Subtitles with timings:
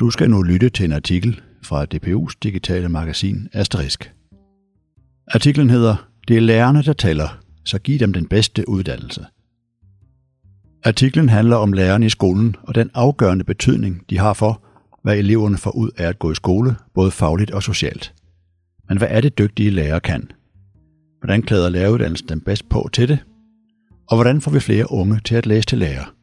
[0.00, 4.12] Du skal nu lytte til en artikel fra DPU's digitale magasin Asterisk.
[5.28, 9.26] Artiklen hedder Det er lærerne, der tæller, så giv dem den bedste uddannelse.
[10.84, 14.62] Artiklen handler om lærerne i skolen og den afgørende betydning, de har for,
[15.02, 18.14] hvad eleverne får ud af at gå i skole, både fagligt og socialt.
[18.88, 20.30] Men hvad er det dygtige lærere kan?
[21.20, 23.18] Hvordan klæder læreruddannelsen dem bedst på til det?
[24.08, 26.19] Og hvordan får vi flere unge til at læse til lærer?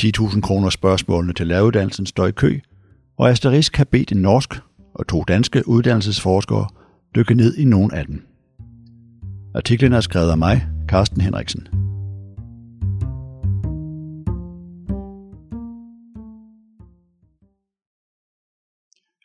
[0.00, 2.58] 10.000 kroner spørgsmålene til læreruddannelsen står i kø,
[3.18, 4.60] og Asterisk har bedt en norsk
[4.94, 6.68] og to danske uddannelsesforskere
[7.14, 8.26] dykke ned i nogle af dem.
[9.54, 11.68] Artiklen er skrevet af mig, Carsten Henriksen.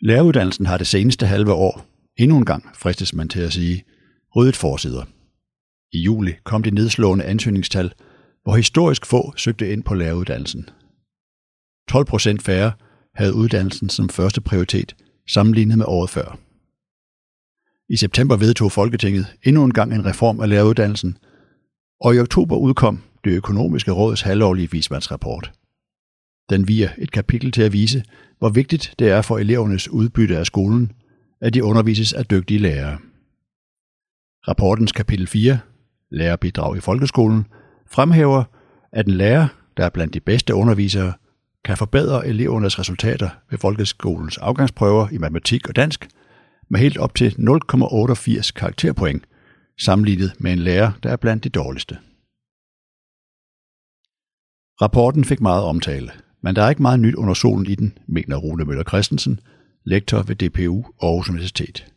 [0.02, 1.85] Læreruddannelsen har det seneste halve år,
[2.18, 3.84] endnu en gang fristes man til at sige,
[4.35, 5.04] ryddet forsider.
[5.94, 7.94] I juli kom de nedslående ansøgningstal,
[8.44, 10.70] hvor historisk få søgte ind på læreruddannelsen.
[11.90, 12.72] 12 procent færre
[13.16, 14.96] havde uddannelsen som første prioritet,
[15.27, 16.40] sammenlignet med året før.
[17.90, 21.18] I september vedtog Folketinget endnu en gang en reform af læreruddannelsen,
[22.02, 25.52] og i oktober udkom det økonomiske råds halvårlige vismandsrapport.
[26.50, 28.04] Den viger et kapitel til at vise,
[28.40, 30.91] hvor vigtigt det er for elevernes udbytte af skolen,
[31.41, 32.98] at de undervises af dygtige lærere.
[34.48, 35.60] Rapportens kapitel 4,
[36.12, 37.46] Lærerbidrag i folkeskolen,
[37.94, 38.44] fremhæver,
[38.91, 41.13] at en lærer, der er blandt de bedste undervisere,
[41.66, 46.08] kan forbedre elevernes resultater ved folkeskolens afgangsprøver i matematik og dansk
[46.70, 49.24] med helt op til 0,88 karakterpoint,
[49.82, 51.98] sammenlignet med en lærer, der er blandt de dårligste.
[54.82, 58.38] Rapporten fik meget omtale, men der er ikke meget nyt under solen i den, mener
[58.38, 59.40] Rune Møller Christensen,
[59.85, 61.94] lektor ved DPU Aarhus Universitet.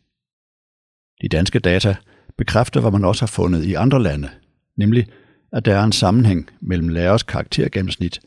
[1.22, 1.96] De danske data
[2.38, 4.30] bekræfter, hvad man også har fundet i andre lande,
[4.76, 5.06] nemlig
[5.52, 8.20] at der er en sammenhæng mellem lærers karaktergennemsnit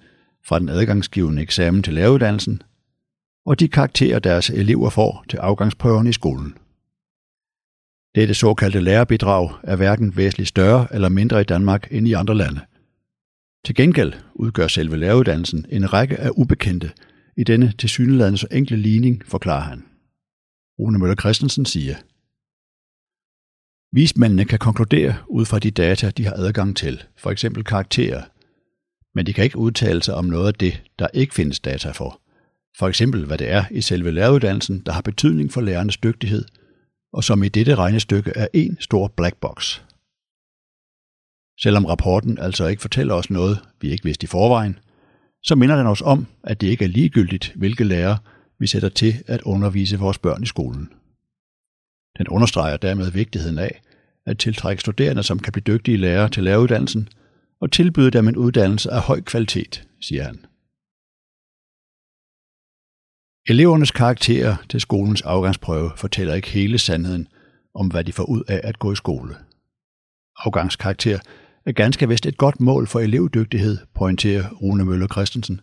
[0.46, 2.62] fra den adgangsgivende eksamen til læreruddannelsen
[3.46, 6.58] og de karakterer, deres elever får til afgangsprøven i skolen.
[8.16, 12.62] Dette såkaldte lærerbidrag er hverken væsentligt større eller mindre i Danmark end i andre lande.
[13.66, 16.92] Til gengæld udgør selve læreruddannelsen en række af ubekendte
[17.38, 19.84] i denne tilsyneladende så enkle ligning, forklarer han.
[20.80, 21.96] Rune Møller Christensen siger,
[23.92, 28.24] Vismændene kan konkludere ud fra de data, de har adgang til, for eksempel karakterer,
[29.16, 32.22] men de kan ikke udtale sig om noget af det, der ikke findes data for.
[32.78, 36.46] For eksempel hvad det er i selve læreruddannelsen, der har betydning for lærernes dygtighed,
[37.14, 39.82] og som i dette regnestykke er en stor black box.
[41.62, 44.80] Selvom rapporten altså ikke fortæller os noget, vi ikke vidste i forvejen,
[45.44, 48.18] så minder den os om, at det ikke er ligegyldigt, hvilke lærere
[48.60, 50.94] vi sætter til at undervise vores børn i skolen.
[52.18, 53.82] Den understreger dermed vigtigheden af
[54.26, 57.10] at tiltrække studerende, som kan blive dygtige lærere til læreruddannelsen,
[57.62, 60.46] og tilbyde dem en uddannelse af høj kvalitet, siger han.
[63.48, 67.28] Elevernes karakterer til skolens afgangsprøve fortæller ikke hele sandheden
[67.74, 69.36] om, hvad de får ud af at gå i skole.
[70.38, 71.20] Afgangskarakter
[71.66, 75.62] er ganske vist et godt mål for elevdygtighed, pointerer Rune Møller Christensen.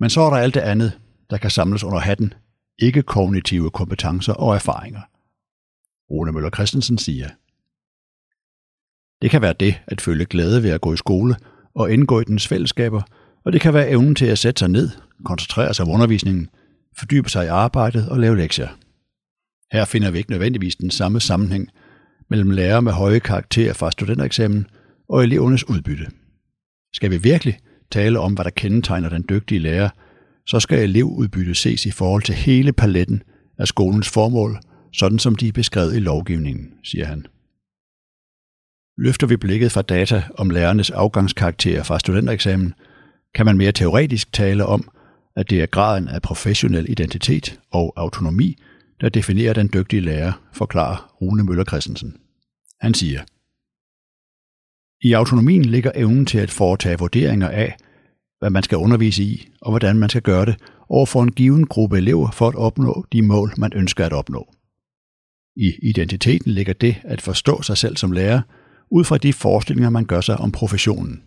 [0.00, 1.00] Men så er der alt det andet,
[1.30, 2.34] der kan samles under hatten,
[2.78, 5.00] ikke kognitive kompetencer og erfaringer.
[6.10, 7.28] Rune Møller Christensen siger,
[9.22, 11.36] Det kan være det at føle glæde ved at gå i skole
[11.74, 13.02] og indgå i dens fællesskaber,
[13.44, 14.90] og det kan være evnen til at sætte sig ned,
[15.24, 16.48] koncentrere sig om undervisningen,
[16.98, 18.68] fordybe sig i arbejdet og lave lektier.
[19.72, 21.68] Her finder vi ikke nødvendigvis den samme sammenhæng
[22.30, 24.66] mellem lærere med høje karakterer fra studentereksamen
[25.08, 26.06] og elevernes udbytte.
[26.92, 27.58] Skal vi virkelig
[27.90, 29.88] tale om, hvad der kendetegner den dygtige lærer,
[30.46, 33.22] så skal elevudbytte ses i forhold til hele paletten
[33.58, 34.58] af skolens formål,
[34.94, 37.26] sådan som de er beskrevet i lovgivningen, siger han.
[38.98, 42.74] Løfter vi blikket fra data om lærernes afgangskarakterer fra studentereksamen,
[43.34, 44.90] kan man mere teoretisk tale om,
[45.36, 48.56] at det er graden af professionel identitet og autonomi,
[49.00, 52.16] der definerer den dygtige lærer, forklarer Rune Møller Christensen.
[52.80, 53.20] Han siger,
[55.06, 57.76] I autonomien ligger evnen til at foretage vurderinger af,
[58.38, 60.56] hvad man skal undervise i, og hvordan man skal gøre det
[60.88, 64.54] over for en given gruppe elever for at opnå de mål, man ønsker at opnå.
[65.56, 68.40] I identiteten ligger det at forstå sig selv som lærer,
[68.90, 71.22] ud fra de forestillinger, man gør sig om professionen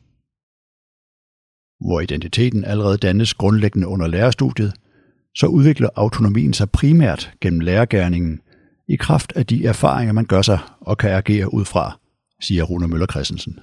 [1.80, 4.74] hvor identiteten allerede dannes grundlæggende under lærerstudiet,
[5.36, 8.42] så udvikler autonomien sig primært gennem lærergærningen
[8.88, 12.00] i kraft af de erfaringer, man gør sig og kan agere ud fra,
[12.42, 13.60] siger Rune Møller Christensen.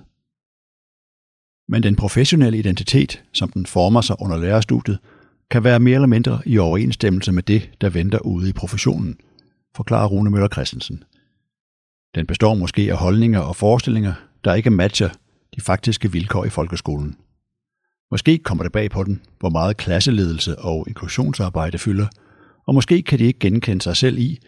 [1.69, 4.99] Men den professionelle identitet, som den former sig under lærerstudiet,
[5.51, 9.17] kan være mere eller mindre i overensstemmelse med det, der venter ude i professionen,
[9.77, 11.05] forklarer Rune Møller Christensen.
[12.15, 15.09] Den består måske af holdninger og forestillinger, der ikke matcher
[15.57, 17.17] de faktiske vilkår i folkeskolen.
[18.11, 22.07] Måske kommer det bag på den, hvor meget klasseledelse og inklusionsarbejde fylder,
[22.67, 24.39] og måske kan de ikke genkende sig selv i,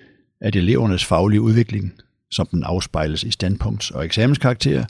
[0.41, 1.93] at elevernes faglige udvikling,
[2.31, 4.85] som den afspejles i standpunkts- og eksamenskarakterer,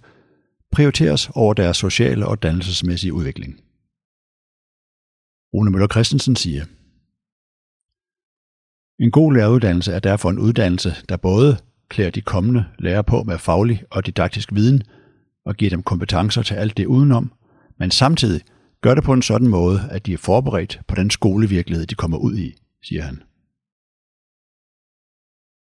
[0.73, 3.61] prioriteres over deres sociale og dannelsesmæssige udvikling.
[5.55, 6.65] Rune Møller Christensen siger,
[9.01, 11.57] en god læreruddannelse er derfor en uddannelse, der både
[11.89, 14.83] klæder de kommende lærere på med faglig og didaktisk viden
[15.45, 17.33] og giver dem kompetencer til alt det udenom,
[17.79, 18.41] men samtidig
[18.81, 22.19] gør det på en sådan måde, at de er forberedt på den skolevirkelighed, de kommer
[22.19, 23.23] ud i, siger han.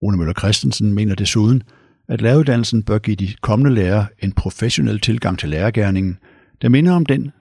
[0.02, 1.62] Rune Møller Christensen mener desuden,
[2.08, 6.18] at læreruddannelsen bør give de kommende lærere en professionel tilgang til lærergærningen,
[6.62, 7.32] der minder om den,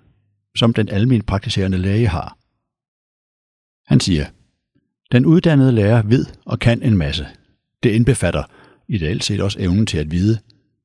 [0.57, 2.37] som den almen praktiserende læge har.
[3.87, 4.25] Han siger,
[5.11, 7.27] den uddannede lærer ved og kan en masse.
[7.83, 8.43] Det indbefatter
[8.87, 10.39] ideelt set også evnen til at vide,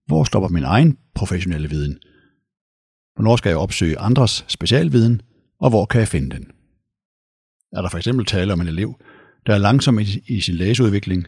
[0.06, 1.98] hvor stopper min egen professionelle viden?
[3.14, 5.22] Hvornår skal jeg opsøge andres specialviden,
[5.60, 6.50] og hvor kan jeg finde den?
[7.72, 9.00] Er der for eksempel tale om en elev,
[9.46, 11.26] der er langsom i sin læseudvikling,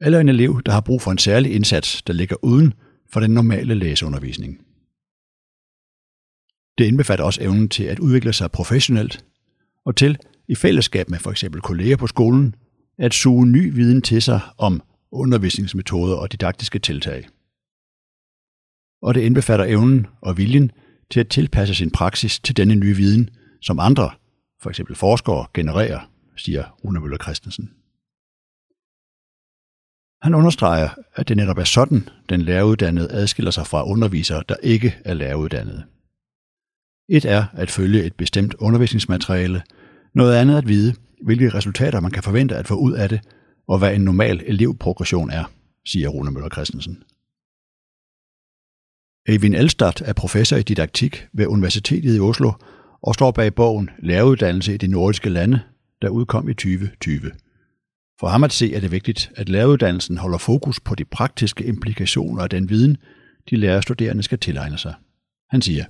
[0.00, 2.74] eller en elev, der har brug for en særlig indsats, der ligger uden
[3.12, 4.60] for den normale læseundervisning.
[6.78, 9.24] Det indbefatter også evnen til at udvikle sig professionelt,
[9.84, 10.18] og til,
[10.50, 12.54] i fællesskab med for eksempel kolleger på skolen,
[12.98, 14.82] at suge ny viden til sig om
[15.12, 17.28] undervisningsmetoder og didaktiske tiltag.
[19.02, 20.70] Og det indbefatter evnen og viljen
[21.10, 23.30] til at tilpasse sin praksis til denne nye viden,
[23.62, 24.10] som andre,
[24.62, 27.70] for eksempel forskere, genererer, siger Rune Møller Christensen.
[30.22, 34.96] Han understreger, at det netop er sådan, den læreruddannede adskiller sig fra undervisere, der ikke
[35.04, 35.84] er læreruddannede.
[37.08, 39.62] Et er at følge et bestemt undervisningsmateriale,
[40.14, 43.20] noget andet at vide, hvilke resultater man kan forvente at få ud af det,
[43.68, 45.44] og hvad en normal elevprogression er,
[45.86, 47.02] siger Rune Møller Christensen.
[49.28, 52.52] Eivind Elstad er professor i didaktik ved Universitetet i Oslo
[53.02, 55.60] og står bag bogen Læreruddannelse i de nordiske lande,
[56.02, 57.30] der udkom i 2020.
[58.20, 62.42] For ham at se er det vigtigt, at læreruddannelsen holder fokus på de praktiske implikationer
[62.42, 62.96] af den viden,
[63.50, 64.94] de lærerstuderende skal tilegne sig.
[65.50, 65.84] Han siger,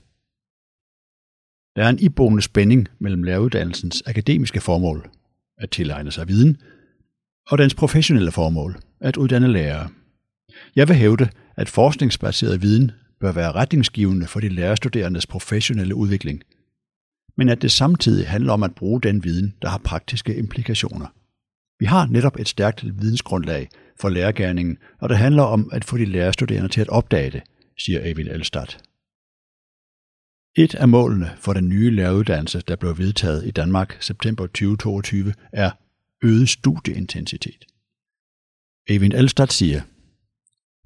[1.76, 5.11] der er en iboende spænding mellem læreruddannelsens akademiske formål,
[5.58, 6.56] at tilegne sig viden,
[7.50, 9.88] og dens professionelle formål, at uddanne lærere.
[10.76, 16.43] Jeg vil hævde, at forskningsbaseret viden bør være retningsgivende for de lærerstuderendes professionelle udvikling,
[17.37, 21.06] men at det samtidig handler om at bruge den viden, der har praktiske implikationer.
[21.78, 23.69] Vi har netop et stærkt vidensgrundlag
[24.00, 27.43] for lærergærningen, og det handler om at få de lærerstuderende til at opdage det,
[27.78, 28.67] siger Eivind Elstad.
[30.56, 35.70] Et af målene for den nye læreruddannelse, der blev vedtaget i Danmark september 2022, er
[36.23, 37.64] øget studieintensitet.
[38.88, 39.81] Eivind Elstad siger,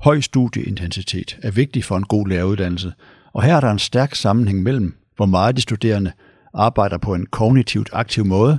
[0.01, 2.93] Høj studieintensitet er vigtig for en god læreruddannelse,
[3.33, 6.13] og her er der en stærk sammenhæng mellem, hvor meget de studerende
[6.55, 8.59] arbejder på en kognitivt aktiv måde,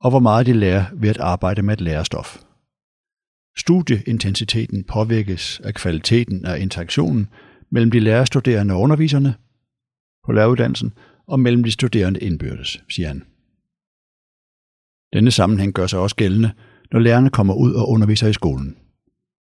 [0.00, 2.38] og hvor meget de lærer ved at arbejde med et lærestof.
[3.56, 7.28] Studieintensiteten påvirkes af kvaliteten af interaktionen
[7.70, 9.34] mellem de lærerstuderende og underviserne
[10.24, 10.92] på læreruddannelsen
[11.26, 13.22] og mellem de studerende indbyrdes, siger han.
[15.12, 16.52] Denne sammenhæng gør sig også gældende,
[16.92, 18.76] når lærerne kommer ud og underviser i skolen.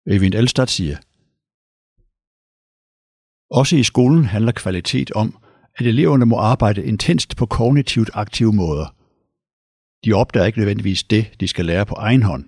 [0.07, 0.97] Eivind Elstad siger,
[3.51, 5.37] Også i skolen handler kvalitet om,
[5.75, 8.95] at eleverne må arbejde intenst på kognitivt aktive måder.
[10.05, 12.45] De opdager ikke nødvendigvis det, de skal lære på egen hånd.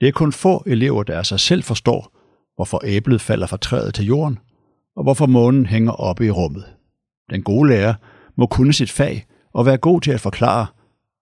[0.00, 2.16] Det er kun få elever, der af sig selv forstår,
[2.54, 4.38] hvorfor æblet falder fra træet til jorden,
[4.96, 6.73] og hvorfor månen hænger oppe i rummet.
[7.30, 7.94] Den gode lærer
[8.36, 10.66] må kunne sit fag og være god til at forklare,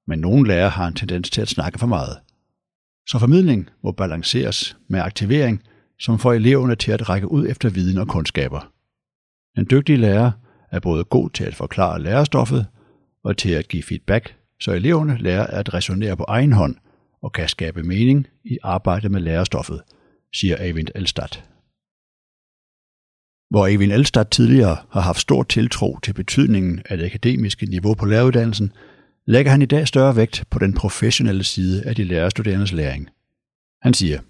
[0.06, 2.18] men nogle lærere har en tendens til at snakke for meget.
[3.09, 5.62] Så formidling må balanceres med aktivering,
[5.99, 8.73] som får eleverne til at række ud efter viden og kundskaber.
[9.59, 10.30] En dygtig lærer
[10.71, 12.66] er både god til at forklare lærerstoffet
[13.25, 16.76] og til at give feedback, så eleverne lærer at resonere på egen hånd
[17.23, 19.82] og kan skabe mening i arbejdet med lærerstoffet,
[20.35, 21.51] siger Avind Elstad.
[23.52, 28.06] Hvor Evin Elstad tidligere har haft stor tiltro til betydningen af det akademiske niveau på
[28.06, 28.73] læreruddannelsen,
[29.26, 33.09] lægger han i dag større vægt på den professionelle side af de lærerstuderendes læring.
[33.82, 34.21] Han siger,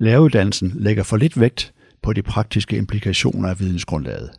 [0.00, 4.30] Læreruddannelsen lægger for lidt vægt på de praktiske implikationer af vidensgrundlaget.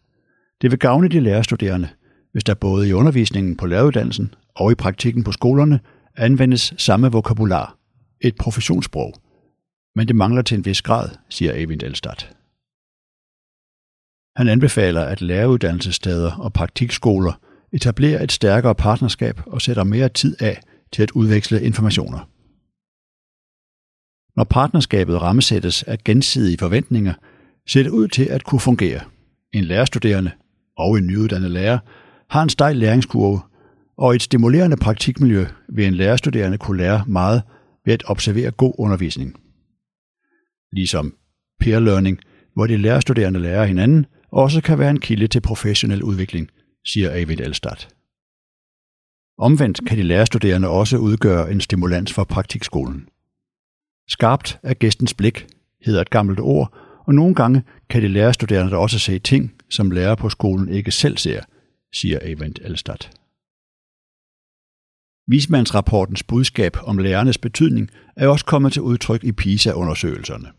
[0.62, 1.89] Det vil gavne de lærerstuderende,
[2.32, 5.80] hvis der både i undervisningen på læreruddannelsen og i praktikken på skolerne
[6.18, 7.77] anvendes samme vokabular,
[8.20, 9.13] et professionssprog.
[9.96, 12.41] Men det mangler til en vis grad, siger Eivind Elstad.
[14.36, 17.34] Han anbefaler, at læreruddannelsessteder og praktikskoler
[17.74, 20.62] etablerer et stærkere partnerskab og sætter mere tid af
[20.92, 22.30] til at udveksle informationer.
[24.36, 27.14] Når partnerskabet rammesættes af gensidige forventninger,
[27.68, 29.02] ser det ud til at kunne fungere.
[29.54, 30.32] En lærerstuderende,
[30.78, 31.80] og en nyuddannet lærer
[32.30, 33.40] har en stejl læringskurve,
[33.98, 37.42] og et stimulerende praktikmiljø vil en lærerstuderende kunne lære meget
[37.86, 39.36] ved at observere god undervisning.
[40.72, 41.16] Ligesom
[41.60, 42.20] peer learning,
[42.54, 46.50] hvor de lærerstuderende lærer hinanden, også kan være en kilde til professionel udvikling,
[46.86, 47.88] siger Avid Elstad.
[49.38, 53.10] Omvendt kan de lærerstuderende også udgøre en stimulans for praktikskolen.
[54.08, 55.48] Skarpt er gæstens blik,
[55.86, 60.16] hedder et gammelt ord, og nogle gange kan de lærerstuderende også se ting, som lærer
[60.16, 61.42] på skolen ikke selv ser,
[61.94, 63.10] siger Avent Elstad.
[65.28, 70.52] Vismandsrapportens budskab om lærernes betydning er også kommet til udtryk i PISA-undersøgelserne.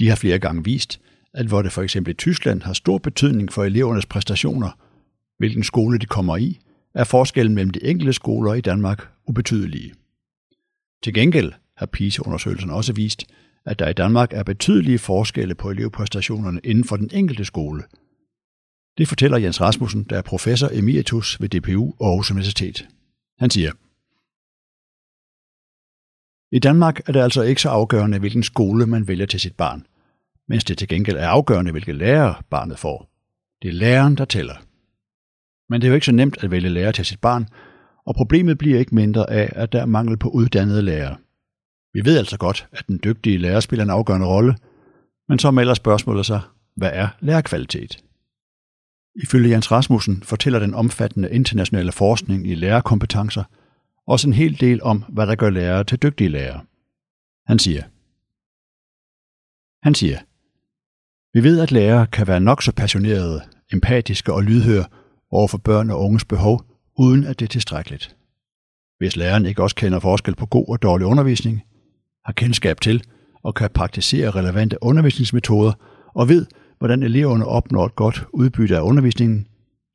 [0.00, 1.00] De har flere gange vist,
[1.36, 4.70] at hvor det for eksempel i Tyskland har stor betydning for elevernes præstationer,
[5.38, 6.58] hvilken skole de kommer i,
[6.94, 9.94] er forskellen mellem de enkelte skoler i Danmark ubetydelige.
[11.04, 13.26] Til gengæld har PISA-undersøgelsen også vist,
[13.64, 17.82] at der i Danmark er betydelige forskelle på elevpræstationerne inden for den enkelte skole.
[18.98, 22.88] Det fortæller Jens Rasmussen, der er professor emeritus ved DPU Aarhus Universitet.
[23.38, 23.72] Han siger,
[26.56, 29.86] I Danmark er det altså ikke så afgørende, hvilken skole man vælger til sit barn,
[30.48, 33.10] mens det til gengæld er afgørende, hvilke lærer barnet får.
[33.62, 34.54] Det er læreren, der tæller.
[35.68, 37.48] Men det er jo ikke så nemt at vælge lærer til sit barn,
[38.06, 41.16] og problemet bliver ikke mindre af, at der er mangel på uddannede lærere.
[41.92, 44.56] Vi ved altså godt, at den dygtige lærer spiller en afgørende rolle,
[45.28, 46.40] men så melder spørgsmålet sig,
[46.76, 48.04] hvad er lærerkvalitet?
[49.22, 53.44] Ifølge Jens Rasmussen fortæller den omfattende internationale forskning i lærerkompetencer
[54.06, 56.64] også en hel del om, hvad der gør lærere til dygtige lærere.
[57.46, 57.82] Han siger,
[59.82, 60.18] han siger,
[61.36, 63.40] vi ved, at lærere kan være nok så passionerede,
[63.72, 64.84] empatiske og lydhøre
[65.30, 66.64] over for børn og unges behov,
[66.98, 68.16] uden at det er tilstrækkeligt.
[68.98, 71.62] Hvis læreren ikke også kender forskel på god og dårlig undervisning,
[72.24, 73.04] har kendskab til
[73.42, 75.72] og kan praktisere relevante undervisningsmetoder
[76.14, 76.46] og ved,
[76.78, 79.46] hvordan eleverne opnår et godt udbytte af undervisningen,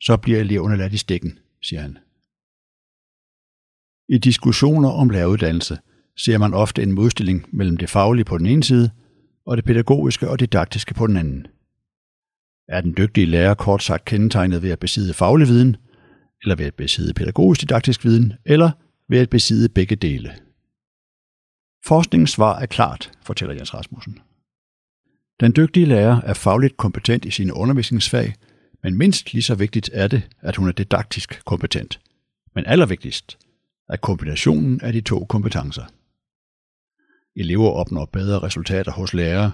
[0.01, 1.98] så bliver eleverne ladt i stikken, siger han.
[4.10, 5.77] I diskussioner om læreruddannelse
[6.17, 8.89] ser man ofte en modstilling mellem det faglige på den ene side
[9.51, 11.48] og det pædagogiske og didaktiske på den anden.
[12.67, 15.77] Er den dygtige lærer kort sagt kendetegnet ved at besidde faglig viden,
[16.41, 18.72] eller ved at besidde pædagogisk didaktisk viden, eller
[19.10, 20.36] ved at besidde begge dele?
[21.86, 24.20] Forskningens svar er klart, fortæller Jens Rasmussen.
[25.39, 28.34] Den dygtige lærer er fagligt kompetent i sine undervisningsfag,
[28.84, 32.00] men mindst lige så vigtigt er det, at hun er didaktisk kompetent.
[32.55, 33.38] Men allervigtigst
[33.89, 35.86] er kombinationen af de to kompetencer.
[37.35, 39.51] Elever opnår bedre resultater hos lærere,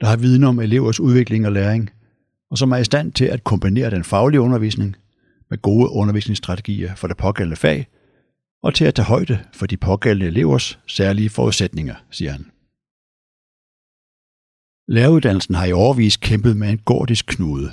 [0.00, 1.90] der har viden om elevers udvikling og læring,
[2.50, 4.96] og som er i stand til at kombinere den faglige undervisning
[5.50, 7.86] med gode undervisningsstrategier for det pågældende fag,
[8.62, 12.50] og til at tage højde for de pågældende elevers særlige forudsætninger, siger han.
[14.88, 17.70] Læreruddannelsen har i overvis kæmpet med en gordisk knude.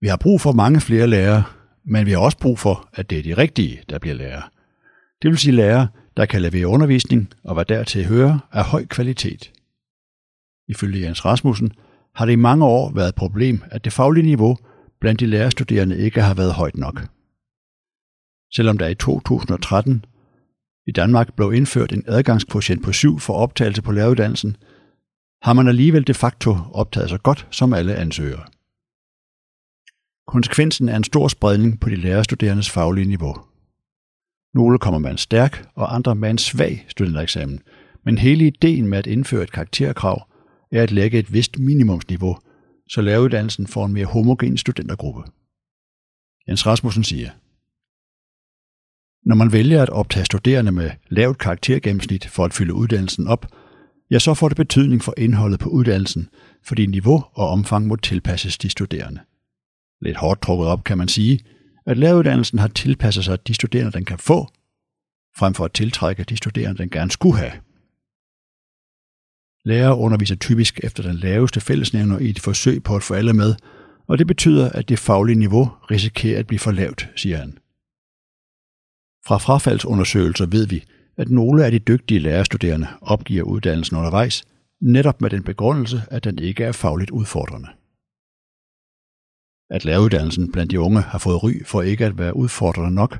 [0.00, 1.44] Vi har brug for mange flere lærere,
[1.84, 4.42] men vi har også brug for, at det er de rigtige, der bliver lærere.
[5.22, 9.52] Det vil sige lærere, der kan levere undervisning og hvad dertil hører af høj kvalitet.
[10.68, 11.72] Ifølge Jens Rasmussen
[12.14, 14.58] har det i mange år været et problem, at det faglige niveau
[15.00, 17.08] blandt de lærerstuderende ikke har været højt nok.
[18.54, 20.04] Selvom der i 2013
[20.86, 24.56] i Danmark blev indført en adgangskvotient på 7 for optagelse på læreruddannelsen,
[25.42, 28.44] har man alligevel de facto optaget sig godt som alle ansøgere.
[30.26, 33.36] Konsekvensen er en stor spredning på de lærerstuderendes faglige niveau.
[34.56, 37.60] Nogle kommer med en stærk, og andre med en svag studentereksamen,
[38.04, 40.28] men hele ideen med at indføre et karakterkrav
[40.72, 42.38] er at lægge et vist minimumsniveau,
[42.90, 45.22] så læreruddannelsen får en mere homogen studentergruppe.
[46.48, 47.30] Jens Rasmussen siger,
[49.28, 53.46] Når man vælger at optage studerende med lavt karaktergennemsnit for at fylde uddannelsen op,
[54.10, 56.28] ja, så får det betydning for indholdet på uddannelsen,
[56.64, 59.20] fordi niveau og omfang må tilpasses de studerende.
[60.02, 61.40] Lidt hårdt trukket op kan man sige,
[61.86, 64.48] at læreruddannelsen har tilpasset sig de studerende, den kan få,
[65.36, 67.52] frem for at tiltrække de studerende, den gerne skulle have.
[69.64, 73.54] Lærer underviser typisk efter den laveste fællesnævner i et forsøg på at få alle med,
[74.06, 77.58] og det betyder, at det faglige niveau risikerer at blive for lavt, siger han.
[79.26, 80.84] Fra frafaldsundersøgelser ved vi,
[81.16, 84.44] at nogle af de dygtige lærerstuderende opgiver uddannelsen undervejs,
[84.80, 87.68] netop med den begrundelse, at den ikke er fagligt udfordrende.
[89.70, 93.18] At læreruddannelsen blandt de unge har fået ry for ikke at være udfordrende nok,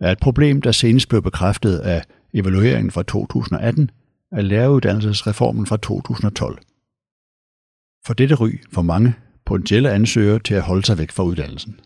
[0.00, 2.04] er et problem, der senest blev bekræftet af
[2.34, 3.90] evalueringen fra 2018
[4.32, 6.58] af læreruddannelsesreformen fra 2012.
[8.06, 9.14] For dette ry får mange
[9.46, 11.80] potentielle ansøgere til at holde sig væk fra uddannelsen.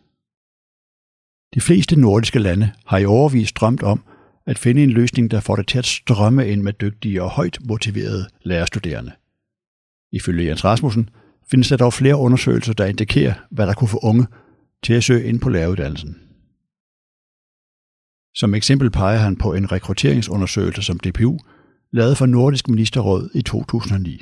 [1.54, 4.04] De fleste nordiske lande har i overvis drømt om
[4.46, 7.58] at finde en løsning, der får det til at strømme ind med dygtige og højt
[7.68, 9.12] motiverede lærerstuderende.
[10.12, 11.10] Ifølge Jens Rasmussen
[11.50, 14.26] findes der dog flere undersøgelser, der indikerer, hvad der kunne få unge
[14.82, 16.20] til at søge ind på læreruddannelsen.
[18.34, 21.38] Som eksempel peger han på en rekrutteringsundersøgelse, som DPU
[21.92, 24.20] lavede for Nordisk Ministerråd i 2009.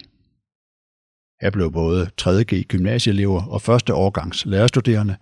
[1.41, 5.17] Her blev både 3.G gymnasieelever og første årgangs lærerstuderende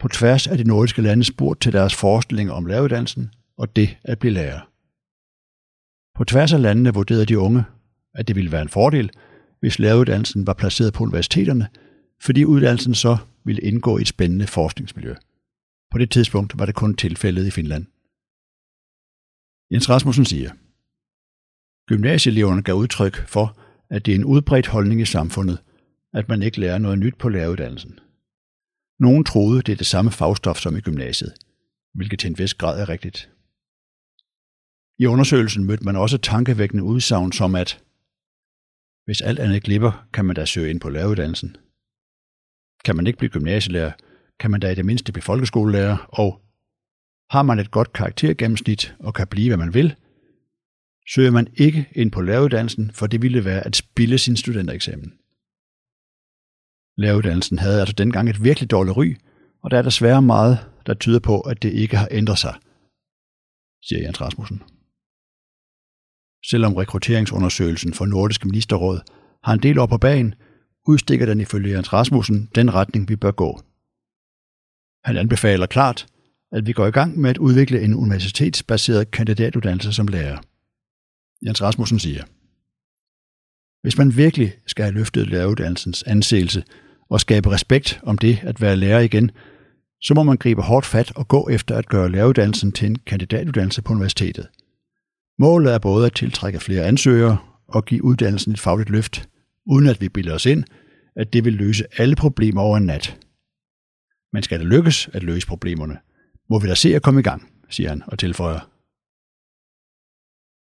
[0.00, 4.18] på tværs af de nordiske lande spurgt til deres forestillinger om læreruddannelsen og det at
[4.18, 4.60] blive lærer.
[6.16, 7.64] På tværs af landene vurderede de unge,
[8.14, 9.10] at det ville være en fordel,
[9.64, 11.68] hvis læreruddannelsen var placeret på universiteterne,
[12.20, 15.14] fordi uddannelsen så ville indgå i et spændende forskningsmiljø.
[15.90, 17.86] På det tidspunkt var det kun tilfældet i Finland.
[19.72, 20.50] Jens Rasmussen siger,
[21.88, 23.58] Gymnasieeleverne gav udtryk for,
[23.90, 25.58] at det er en udbredt holdning i samfundet,
[26.12, 27.98] at man ikke lærer noget nyt på læreruddannelsen.
[29.00, 31.34] Nogen troede, det er det samme fagstof som i gymnasiet,
[31.94, 33.30] hvilket til en vis grad er rigtigt.
[34.98, 37.83] I undersøgelsen mødte man også tankevækkende udsagn som at
[39.04, 41.56] hvis alt andet glipper, kan man da søge ind på læreruddannelsen.
[42.84, 43.92] Kan man ikke blive gymnasielærer,
[44.40, 46.40] kan man da i det mindste blive folkeskolelærer, og
[47.30, 49.94] har man et godt karaktergennemsnit og kan blive, hvad man vil,
[51.08, 55.12] søger man ikke ind på læreruddannelsen, for det ville være at spille sin studentereksamen.
[56.96, 59.16] Læreruddannelsen havde altså dengang et virkelig dårligt ry,
[59.62, 62.54] og der er desværre meget, der tyder på, at det ikke har ændret sig,
[63.82, 64.62] siger Jens Rasmussen.
[66.50, 69.00] Selvom rekrutteringsundersøgelsen for Nordisk Ministerråd
[69.44, 70.34] har en del op på bagen,
[70.86, 73.60] udstikker den ifølge Jens Rasmussen den retning, vi bør gå.
[75.04, 76.06] Han anbefaler klart,
[76.52, 80.38] at vi går i gang med at udvikle en universitetsbaseret kandidatuddannelse som lærer.
[81.46, 82.24] Jens Rasmussen siger,
[83.82, 86.64] Hvis man virkelig skal have løftet læreruddannelsens anseelse
[87.10, 89.30] og skabe respekt om det at være lærer igen,
[90.00, 93.82] så må man gribe hårdt fat og gå efter at gøre læreruddannelsen til en kandidatuddannelse
[93.82, 94.48] på universitetet.
[95.38, 97.38] Målet er både at tiltrække flere ansøgere
[97.68, 99.28] og give uddannelsen et fagligt løft,
[99.66, 100.64] uden at vi bilder os ind,
[101.16, 103.18] at det vil løse alle problemer over en nat.
[104.32, 105.98] Men skal det lykkes at løse problemerne,
[106.50, 108.70] må vi da se at komme i gang, siger han og tilføjer.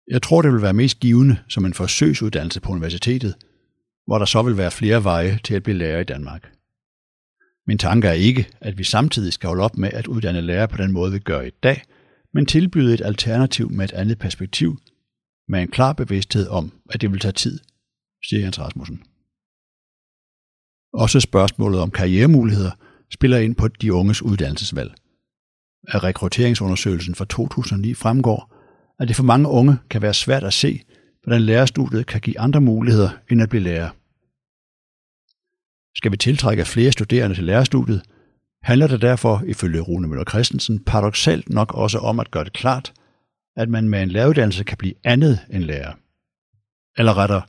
[0.08, 3.36] Jeg tror, det vil være mest givende som en forsøgsuddannelse på universitetet,
[4.06, 6.52] hvor der så vil være flere veje til at blive lærer i Danmark.
[7.68, 10.78] Min tanke er ikke, at vi samtidig skal holde op med at uddanne lærere på
[10.78, 11.84] den måde, vi gør i dag,
[12.34, 14.78] men tilbyde et alternativ med et andet perspektiv,
[15.48, 17.60] med en klar bevidsthed om, at det vil tage tid,
[18.26, 19.04] siger Jens Rasmussen.
[20.94, 22.72] Også spørgsmålet om karrieremuligheder
[23.14, 24.94] spiller ind på de unges uddannelsesvalg.
[25.88, 28.56] Af rekrutteringsundersøgelsen fra 2009 fremgår,
[29.00, 30.82] at det for mange unge kan være svært at se,
[31.24, 33.90] hvordan lærerstudiet kan give andre muligheder end at blive lærer.
[35.98, 38.02] Skal vi tiltrække flere studerende til lærerstudiet,
[38.64, 42.94] handler det derfor, ifølge Rune Møller Christensen, paradoxalt nok også om at gøre det klart,
[43.56, 45.94] at man med en læreruddannelse kan blive andet end lærer.
[46.98, 47.42] Eller rettere,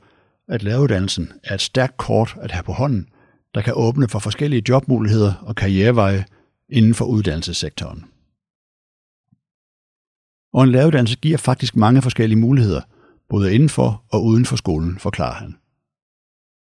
[0.47, 3.09] at læreruddannelsen er et stærkt kort at have på hånden,
[3.55, 6.25] der kan åbne for forskellige jobmuligheder og karriereveje
[6.69, 8.05] inden for uddannelsessektoren.
[10.53, 12.81] Og en læreruddannelse giver faktisk mange forskellige muligheder,
[13.29, 15.55] både inden for og uden for skolen, forklarer han.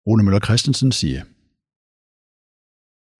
[0.07, 1.23] Rune Møller Christensen siger,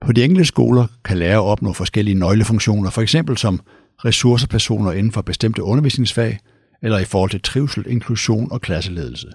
[0.07, 3.61] på de enkelte skoler kan lærere opnå forskellige nøglefunktioner, for eksempel som
[4.05, 6.39] ressourcepersoner inden for bestemte undervisningsfag,
[6.83, 9.33] eller i forhold til trivsel, inklusion og klasseledelse.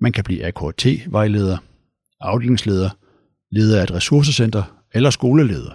[0.00, 1.58] Man kan blive AKT-vejleder,
[2.20, 2.90] afdelingsleder,
[3.50, 4.62] leder af et ressourcecenter
[4.94, 5.70] eller skoleleder.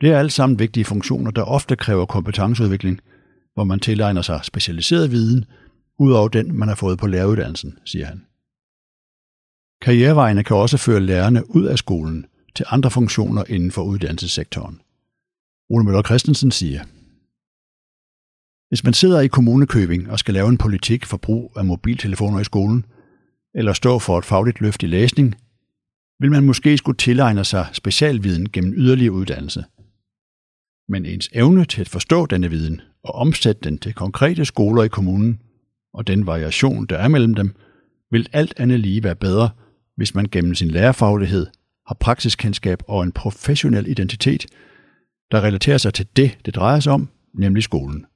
[0.00, 3.00] Det er alt sammen vigtige funktioner, der ofte kræver kompetenceudvikling,
[3.54, 5.44] hvor man tilegner sig specialiseret viden,
[5.98, 8.24] ud over den, man har fået på læreruddannelsen, siger han.
[9.82, 12.26] Karrierevejene kan også føre lærerne ud af skolen
[12.56, 14.80] til andre funktioner inden for uddannelsessektoren.
[15.70, 16.80] Ole Møller Christensen siger,
[18.68, 22.44] Hvis man sidder i kommunekøbing og skal lave en politik for brug af mobiltelefoner i
[22.44, 22.84] skolen,
[23.54, 25.34] eller stå for et fagligt løft i læsning,
[26.20, 29.64] vil man måske skulle tilegne sig specialviden gennem yderligere uddannelse.
[30.88, 34.88] Men ens evne til at forstå denne viden og omsætte den til konkrete skoler i
[34.88, 35.40] kommunen,
[35.94, 37.54] og den variation, der er mellem dem,
[38.10, 39.50] vil alt andet lige være bedre,
[39.96, 41.46] hvis man gennem sin lærerfaglighed
[41.86, 44.46] har praksiskendskab og en professionel identitet,
[45.30, 48.06] der relaterer sig til det, det drejer sig om, nemlig skolen,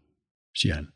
[0.56, 0.88] siger han.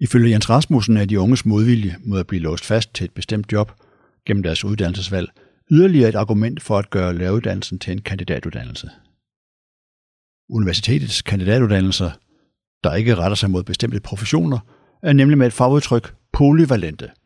[0.00, 3.52] Ifølge Jens Rasmussen er de unges modvilje mod at blive låst fast til et bestemt
[3.52, 3.72] job
[4.26, 5.30] gennem deres uddannelsesvalg
[5.70, 8.90] yderligere et argument for at gøre læreruddannelsen til en kandidatuddannelse.
[10.50, 12.10] Universitetets kandidatuddannelser,
[12.84, 14.58] der ikke retter sig mod bestemte professioner,
[15.02, 17.10] er nemlig med et fagudtryk polyvalente–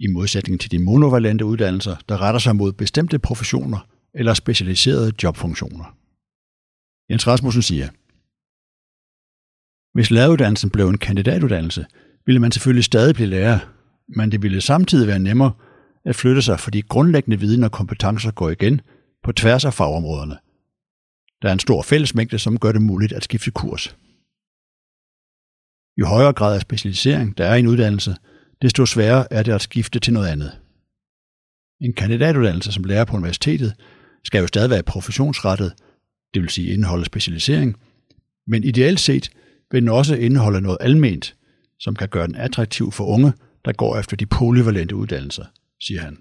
[0.00, 5.96] i modsætning til de monovalente uddannelser, der retter sig mod bestemte professioner eller specialiserede jobfunktioner.
[7.10, 7.88] Jens Rasmussen siger,
[9.94, 11.86] Hvis læreruddannelsen blev en kandidatuddannelse,
[12.26, 13.58] ville man selvfølgelig stadig blive lærer,
[14.08, 15.52] men det ville samtidig være nemmere
[16.04, 18.80] at flytte sig, fordi grundlæggende viden og kompetencer går igen
[19.24, 20.38] på tværs af fagområderne.
[21.42, 23.96] Der er en stor fællesmængde, som gør det muligt at skifte kurs.
[26.00, 28.16] Jo højere grad af specialisering der er i en uddannelse,
[28.62, 30.60] desto sværere er det at skifte til noget andet.
[31.80, 33.74] En kandidatuddannelse som lærer på universitetet
[34.24, 35.74] skal jo stadig være professionsrettet,
[36.34, 37.76] det vil sige indeholde specialisering,
[38.46, 39.30] men ideelt set
[39.70, 41.36] vil den også indeholde noget alment,
[41.78, 43.32] som kan gøre den attraktiv for unge,
[43.64, 45.44] der går efter de polyvalente uddannelser,
[45.80, 46.18] siger han.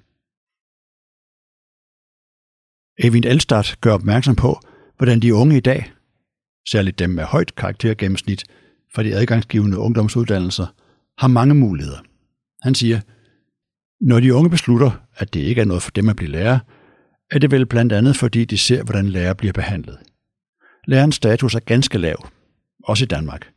[2.99, 4.59] Evind Elstad gør opmærksom på,
[4.97, 5.91] hvordan de unge i dag,
[6.69, 8.43] særligt dem med højt karaktergennemsnit
[8.93, 10.67] fra de adgangsgivende ungdomsuddannelser,
[11.17, 11.99] har mange muligheder.
[12.61, 13.01] Han siger,
[14.01, 16.59] når de unge beslutter, at det ikke er noget for dem at blive lærer,
[17.31, 19.97] er det vel blandt andet fordi de ser, hvordan lærer bliver behandlet.
[20.87, 22.29] Lærerens status er ganske lav,
[22.83, 23.51] også i Danmark.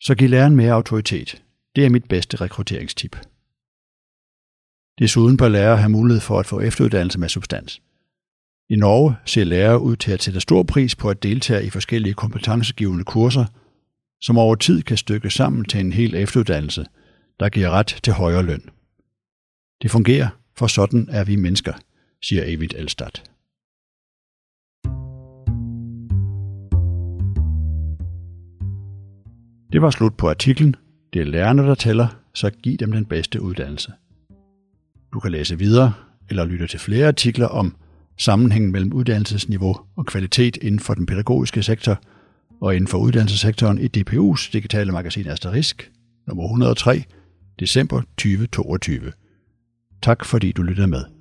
[0.00, 1.42] Så giv læreren mere autoritet.
[1.76, 3.16] Det er mit bedste rekrutteringstip.
[4.98, 7.82] Desuden bør lærere have mulighed for at få efteruddannelse med substans.
[8.70, 12.14] I Norge ser lærere ud til at sætte stor pris på at deltage i forskellige
[12.14, 13.44] kompetencegivende kurser,
[14.20, 16.86] som over tid kan stykke sammen til en hel efteruddannelse,
[17.40, 18.62] der giver ret til højere løn.
[19.82, 21.72] Det fungerer, for sådan er vi mennesker,
[22.22, 23.20] siger Evit Elstad.
[29.72, 30.76] Det var slut på artiklen.
[31.12, 33.92] Det er lærerne, der tæller, så giv dem den bedste uddannelse.
[35.12, 35.92] Du kan læse videre
[36.30, 37.76] eller lytte til flere artikler om
[38.18, 42.00] sammenhængen mellem uddannelsesniveau og kvalitet inden for den pædagogiske sektor
[42.60, 45.92] og inden for uddannelsessektoren i DPU's digitale magasin Asterisk,
[46.26, 47.04] nummer 103,
[47.60, 49.12] december 2022.
[50.02, 51.13] Tak fordi du lyttede med.